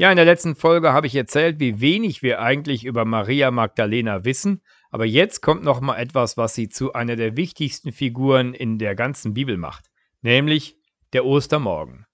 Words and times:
Ja, 0.00 0.10
in 0.10 0.16
der 0.16 0.24
letzten 0.24 0.54
Folge 0.56 0.94
habe 0.94 1.08
ich 1.08 1.14
erzählt, 1.14 1.60
wie 1.60 1.82
wenig 1.82 2.22
wir 2.22 2.40
eigentlich 2.40 2.86
über 2.86 3.04
Maria 3.04 3.50
Magdalena 3.50 4.24
wissen, 4.24 4.62
aber 4.90 5.04
jetzt 5.04 5.42
kommt 5.42 5.62
noch 5.62 5.82
mal 5.82 5.98
etwas, 5.98 6.38
was 6.38 6.54
sie 6.54 6.70
zu 6.70 6.94
einer 6.94 7.16
der 7.16 7.36
wichtigsten 7.36 7.92
Figuren 7.92 8.54
in 8.54 8.78
der 8.78 8.94
ganzen 8.94 9.34
Bibel 9.34 9.58
macht, 9.58 9.90
nämlich 10.22 10.78
der 11.12 11.26
Ostermorgen. 11.26 12.06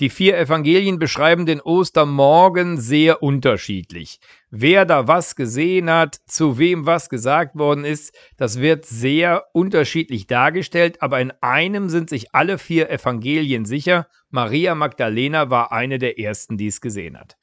Die 0.00 0.08
vier 0.08 0.38
Evangelien 0.38 0.98
beschreiben 0.98 1.44
den 1.44 1.60
Ostermorgen 1.60 2.80
sehr 2.80 3.22
unterschiedlich. 3.22 4.18
Wer 4.50 4.86
da 4.86 5.06
was 5.06 5.36
gesehen 5.36 5.90
hat, 5.90 6.14
zu 6.24 6.56
wem 6.58 6.86
was 6.86 7.10
gesagt 7.10 7.54
worden 7.54 7.84
ist, 7.84 8.16
das 8.38 8.60
wird 8.60 8.86
sehr 8.86 9.44
unterschiedlich 9.52 10.26
dargestellt, 10.26 11.02
aber 11.02 11.20
in 11.20 11.34
einem 11.42 11.90
sind 11.90 12.08
sich 12.08 12.34
alle 12.34 12.56
vier 12.56 12.88
Evangelien 12.88 13.66
sicher, 13.66 14.06
Maria 14.30 14.74
Magdalena 14.74 15.50
war 15.50 15.70
eine 15.70 15.98
der 15.98 16.18
ersten, 16.18 16.56
die 16.56 16.68
es 16.68 16.80
gesehen 16.80 17.18
hat. 17.18 17.36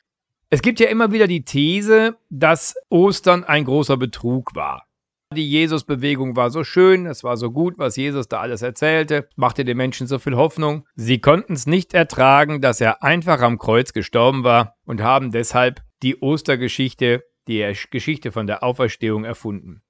Es 0.50 0.64
gibt 0.64 0.80
ja 0.80 0.88
immer 0.88 1.12
wieder 1.12 1.28
die 1.28 1.46
These, 1.46 2.18
dass 2.32 2.74
Ostern 2.90 3.44
ein 3.44 3.66
großer 3.66 3.98
Betrug 3.98 4.56
war. 4.56 4.87
Die 5.38 5.48
Jesusbewegung 5.48 6.36
war 6.36 6.50
so 6.50 6.64
schön, 6.64 7.06
es 7.06 7.24
war 7.24 7.38
so 7.38 7.52
gut, 7.52 7.78
was 7.78 7.96
Jesus 7.96 8.28
da 8.28 8.40
alles 8.40 8.64
erzählte, 8.64 9.30
machte 9.36 9.64
den 9.64 9.78
Menschen 9.78 10.08
so 10.08 10.18
viel 10.18 10.36
Hoffnung. 10.36 10.88
Sie 10.96 11.22
konnten 11.22 11.54
es 11.54 11.68
nicht 11.68 11.94
ertragen, 11.94 12.60
dass 12.60 12.82
er 12.82 13.04
einfach 13.04 13.40
am 13.42 13.60
Kreuz 13.60 13.94
gestorben 13.94 14.44
war 14.44 14.74
und 14.84 15.00
haben 15.00 15.30
deshalb 15.30 15.84
die 16.02 16.20
Ostergeschichte, 16.20 17.24
die 17.48 17.72
Geschichte 17.92 18.32
von 18.32 18.48
der 18.48 18.64
Auferstehung 18.64 19.26
erfunden. 19.26 19.84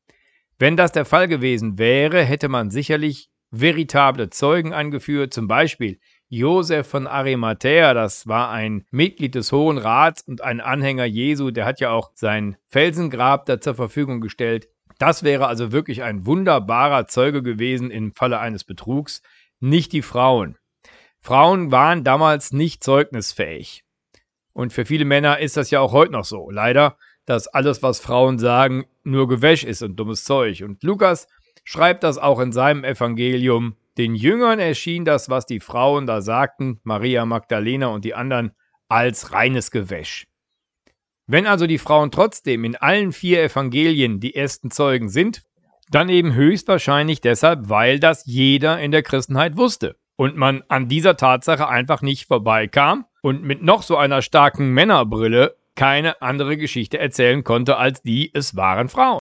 Wenn 0.59 0.75
das 0.75 0.91
der 0.91 1.05
Fall 1.05 1.29
gewesen 1.29 1.77
wäre, 1.77 2.25
hätte 2.25 2.49
man 2.49 2.69
sicherlich 2.69 3.29
veritable 3.49 4.29
Zeugen 4.29 4.73
angeführt, 4.73 5.33
zum 5.33 5.47
Beispiel 5.47 5.97
Josef 6.27 6.87
von 6.87 7.07
Arimathea, 7.07 7.93
das 7.93 8.27
war 8.27 8.51
ein 8.51 8.83
Mitglied 8.91 9.33
des 9.33 9.53
Hohen 9.53 9.77
Rats 9.77 10.23
und 10.27 10.41
ein 10.41 10.59
Anhänger 10.59 11.05
Jesu, 11.05 11.51
der 11.51 11.63
hat 11.63 11.79
ja 11.79 11.91
auch 11.91 12.11
sein 12.15 12.57
Felsengrab 12.67 13.45
da 13.45 13.61
zur 13.61 13.75
Verfügung 13.75 14.19
gestellt. 14.19 14.67
Das 14.97 15.23
wäre 15.23 15.47
also 15.47 15.71
wirklich 15.71 16.03
ein 16.03 16.25
wunderbarer 16.25 17.07
Zeuge 17.07 17.43
gewesen 17.43 17.91
im 17.91 18.13
Falle 18.13 18.39
eines 18.39 18.63
Betrugs, 18.63 19.21
nicht 19.59 19.93
die 19.93 20.01
Frauen. 20.01 20.57
Frauen 21.19 21.71
waren 21.71 22.03
damals 22.03 22.51
nicht 22.51 22.83
zeugnisfähig. 22.83 23.83
Und 24.53 24.73
für 24.73 24.85
viele 24.85 25.05
Männer 25.05 25.39
ist 25.39 25.57
das 25.57 25.69
ja 25.69 25.81
auch 25.81 25.91
heute 25.91 26.13
noch 26.13 26.25
so. 26.25 26.49
Leider, 26.49 26.97
dass 27.25 27.47
alles, 27.47 27.83
was 27.83 27.99
Frauen 27.99 28.39
sagen, 28.39 28.85
nur 29.03 29.27
Gewäsch 29.27 29.63
ist 29.63 29.83
und 29.83 29.97
dummes 29.97 30.23
Zeug. 30.23 30.63
Und 30.63 30.81
Lukas 30.83 31.27
schreibt 31.63 32.03
das 32.03 32.17
auch 32.17 32.39
in 32.39 32.51
seinem 32.51 32.83
Evangelium. 32.83 33.75
Den 33.97 34.15
Jüngern 34.15 34.59
erschien 34.59 35.05
das, 35.05 35.29
was 35.29 35.45
die 35.45 35.59
Frauen 35.59 36.07
da 36.07 36.21
sagten, 36.21 36.79
Maria 36.83 37.25
Magdalena 37.25 37.87
und 37.87 38.05
die 38.05 38.15
anderen, 38.15 38.51
als 38.87 39.33
reines 39.33 39.69
Gewäsch. 39.69 40.27
Wenn 41.29 41.45
also 41.45 41.67
die 41.67 41.77
Frauen 41.77 42.09
trotzdem 42.09 42.63
in 42.63 42.77
allen 42.77 43.11
vier 43.11 43.43
Evangelien 43.43 44.21
die 44.21 44.33
ersten 44.33 44.71
Zeugen 44.71 45.09
sind, 45.09 45.43
dann 45.89 46.07
eben 46.07 46.33
höchstwahrscheinlich 46.33 47.19
deshalb, 47.19 47.67
weil 47.67 47.99
das 47.99 48.25
jeder 48.25 48.79
in 48.79 48.91
der 48.91 49.03
Christenheit 49.03 49.57
wusste 49.57 49.97
und 50.15 50.37
man 50.37 50.63
an 50.69 50.87
dieser 50.87 51.17
Tatsache 51.17 51.67
einfach 51.67 52.01
nicht 52.01 52.27
vorbeikam 52.27 53.05
und 53.21 53.43
mit 53.43 53.61
noch 53.61 53.83
so 53.83 53.97
einer 53.97 54.21
starken 54.21 54.69
Männerbrille 54.69 55.57
keine 55.75 56.21
andere 56.21 56.55
Geschichte 56.55 56.97
erzählen 56.97 57.43
konnte 57.43 57.75
als 57.75 58.01
die, 58.01 58.31
es 58.33 58.55
waren 58.55 58.87
Frauen. 58.87 59.19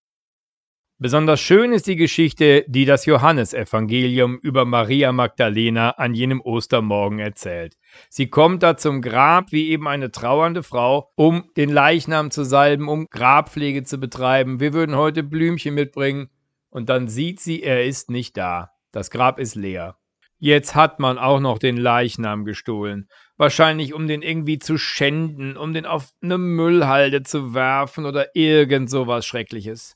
Besonders 0.98 1.42
schön 1.42 1.72
ist 1.72 1.86
die 1.89 1.97
Geschichte, 1.97 2.64
die 2.69 2.86
das 2.86 3.05
Johannesevangelium 3.05 4.39
über 4.39 4.64
Maria 4.64 5.12
Magdalena 5.12 5.91
an 5.91 6.14
jenem 6.14 6.41
Ostermorgen 6.41 7.19
erzählt. 7.19 7.77
Sie 8.08 8.28
kommt 8.28 8.62
da 8.62 8.78
zum 8.78 9.03
Grab 9.03 9.53
wie 9.53 9.69
eben 9.69 9.88
eine 9.88 10.11
trauernde 10.11 10.62
Frau, 10.62 11.12
um 11.14 11.50
den 11.58 11.69
Leichnam 11.69 12.30
zu 12.30 12.44
salben, 12.44 12.88
um 12.88 13.08
Grabpflege 13.11 13.83
zu 13.83 13.98
betreiben. 13.98 14.58
Wir 14.58 14.72
würden 14.72 14.97
heute 14.97 15.22
Blümchen 15.22 15.75
mitbringen. 15.75 16.30
Und 16.70 16.88
dann 16.88 17.08
sieht 17.08 17.41
sie, 17.41 17.62
er 17.62 17.84
ist 17.84 18.10
nicht 18.10 18.38
da. 18.38 18.70
Das 18.91 19.10
Grab 19.10 19.38
ist 19.38 19.54
leer. 19.54 19.99
Jetzt 20.38 20.75
hat 20.75 20.99
man 20.99 21.19
auch 21.19 21.41
noch 21.41 21.59
den 21.59 21.76
Leichnam 21.76 22.47
gestohlen. 22.47 23.06
Wahrscheinlich, 23.37 23.93
um 23.93 24.06
den 24.06 24.22
irgendwie 24.22 24.59
zu 24.59 24.78
schänden, 24.78 25.59
um 25.59 25.75
den 25.75 25.84
auf 25.84 26.09
eine 26.22 26.38
Müllhalde 26.38 27.22
zu 27.22 27.53
werfen 27.53 28.06
oder 28.06 28.34
irgend 28.34 28.88
sowas 28.88 29.26
Schreckliches 29.26 29.94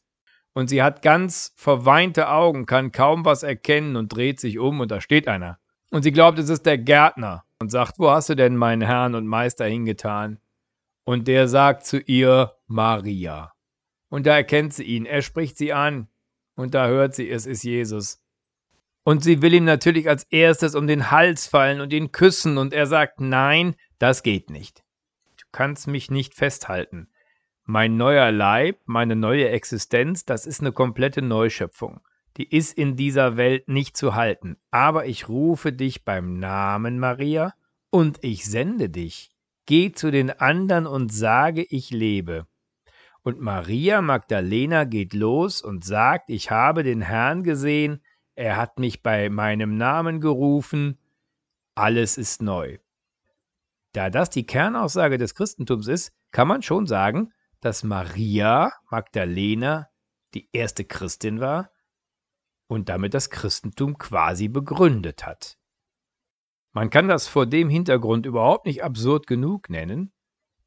und 0.52 0.68
sie 0.68 0.82
hat 0.82 1.02
ganz 1.02 1.52
verweinte 1.56 2.28
Augen, 2.28 2.66
kann 2.66 2.92
kaum 2.92 3.24
was 3.24 3.42
erkennen 3.42 3.96
und 3.96 4.08
dreht 4.08 4.40
sich 4.40 4.58
um 4.58 4.80
und 4.80 4.90
da 4.90 5.00
steht 5.00 5.28
einer. 5.28 5.58
Und 5.90 6.02
sie 6.02 6.12
glaubt, 6.12 6.38
es 6.38 6.48
ist 6.48 6.66
der 6.66 6.78
Gärtner 6.78 7.44
und 7.60 7.70
sagt, 7.70 7.98
wo 7.98 8.10
hast 8.10 8.28
du 8.28 8.36
denn 8.36 8.56
meinen 8.56 8.82
Herrn 8.82 9.14
und 9.14 9.26
Meister 9.26 9.66
hingetan? 9.66 10.38
Und 11.04 11.28
der 11.28 11.48
sagt 11.48 11.86
zu 11.86 11.98
ihr, 11.98 12.54
Maria. 12.66 13.52
Und 14.08 14.26
da 14.26 14.36
erkennt 14.36 14.74
sie 14.74 14.84
ihn, 14.84 15.06
er 15.06 15.22
spricht 15.22 15.56
sie 15.56 15.72
an 15.72 16.08
und 16.56 16.74
da 16.74 16.88
hört 16.88 17.14
sie, 17.14 17.30
es 17.30 17.46
ist 17.46 17.62
Jesus. 17.62 18.20
Und 19.02 19.24
sie 19.24 19.40
will 19.42 19.54
ihm 19.54 19.64
natürlich 19.64 20.08
als 20.08 20.24
erstes 20.24 20.74
um 20.74 20.86
den 20.86 21.10
Hals 21.10 21.46
fallen 21.46 21.80
und 21.80 21.92
ihn 21.92 22.12
küssen 22.12 22.58
und 22.58 22.72
er 22.72 22.86
sagt, 22.86 23.20
nein, 23.20 23.76
das 23.98 24.22
geht 24.22 24.50
nicht. 24.50 24.84
Du 25.38 25.46
kannst 25.52 25.86
mich 25.86 26.10
nicht 26.10 26.34
festhalten. 26.34 27.08
Mein 27.72 27.96
neuer 27.96 28.32
Leib, 28.32 28.80
meine 28.86 29.14
neue 29.14 29.48
Existenz, 29.50 30.24
das 30.24 30.44
ist 30.44 30.60
eine 30.60 30.72
komplette 30.72 31.22
Neuschöpfung. 31.22 32.00
Die 32.36 32.52
ist 32.52 32.76
in 32.76 32.96
dieser 32.96 33.36
Welt 33.36 33.68
nicht 33.68 33.96
zu 33.96 34.16
halten. 34.16 34.56
Aber 34.72 35.06
ich 35.06 35.28
rufe 35.28 35.72
dich 35.72 36.04
beim 36.04 36.40
Namen, 36.40 36.98
Maria, 36.98 37.54
und 37.90 38.18
ich 38.22 38.44
sende 38.44 38.90
dich. 38.90 39.30
Geh 39.66 39.92
zu 39.92 40.10
den 40.10 40.30
anderen 40.30 40.88
und 40.88 41.12
sage, 41.12 41.62
ich 41.62 41.90
lebe. 41.90 42.48
Und 43.22 43.38
Maria 43.38 44.02
Magdalena 44.02 44.82
geht 44.82 45.14
los 45.14 45.62
und 45.62 45.84
sagt, 45.84 46.28
ich 46.28 46.50
habe 46.50 46.82
den 46.82 47.02
Herrn 47.02 47.44
gesehen, 47.44 48.02
er 48.34 48.56
hat 48.56 48.80
mich 48.80 49.04
bei 49.04 49.30
meinem 49.30 49.76
Namen 49.76 50.20
gerufen, 50.20 50.98
alles 51.76 52.18
ist 52.18 52.42
neu. 52.42 52.78
Da 53.92 54.10
das 54.10 54.28
die 54.28 54.44
Kernaussage 54.44 55.18
des 55.18 55.36
Christentums 55.36 55.86
ist, 55.86 56.12
kann 56.32 56.48
man 56.48 56.62
schon 56.62 56.88
sagen, 56.88 57.32
dass 57.60 57.82
Maria 57.84 58.72
Magdalena 58.90 59.88
die 60.34 60.48
erste 60.52 60.84
Christin 60.84 61.40
war 61.40 61.70
und 62.66 62.88
damit 62.88 63.14
das 63.14 63.30
Christentum 63.30 63.98
quasi 63.98 64.48
begründet 64.48 65.26
hat. 65.26 65.58
Man 66.72 66.88
kann 66.88 67.08
das 67.08 67.26
vor 67.26 67.46
dem 67.46 67.68
Hintergrund 67.68 68.26
überhaupt 68.26 68.66
nicht 68.66 68.84
absurd 68.84 69.26
genug 69.26 69.70
nennen, 69.70 70.12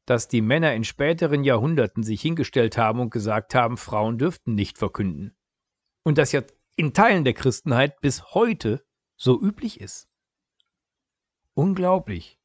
dass 0.04 0.28
die 0.28 0.42
Männer 0.42 0.74
in 0.74 0.84
späteren 0.84 1.44
Jahrhunderten 1.44 2.02
sich 2.02 2.20
hingestellt 2.20 2.76
haben 2.76 3.00
und 3.00 3.10
gesagt 3.10 3.54
haben, 3.54 3.78
Frauen 3.78 4.18
dürften 4.18 4.54
nicht 4.54 4.76
verkünden. 4.76 5.34
Und 6.02 6.18
das 6.18 6.32
ja 6.32 6.42
in 6.76 6.92
Teilen 6.92 7.24
der 7.24 7.32
Christenheit 7.32 8.00
bis 8.00 8.34
heute 8.34 8.84
so 9.16 9.40
üblich 9.40 9.80
ist. 9.80 10.08
Unglaublich. 11.54 12.38